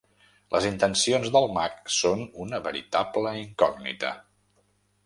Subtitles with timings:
[0.53, 4.15] Les intencions del mag són una veritable incògnita.